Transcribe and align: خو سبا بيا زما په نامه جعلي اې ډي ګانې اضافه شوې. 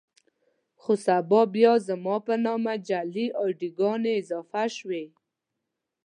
خو 0.81 0.91
سبا 1.05 1.41
بيا 1.55 1.73
زما 1.87 2.15
په 2.25 2.33
نامه 2.45 2.73
جعلي 2.87 3.27
اې 3.41 3.47
ډي 3.59 3.69
ګانې 3.79 4.11
اضافه 4.21 4.63
شوې. 4.77 5.03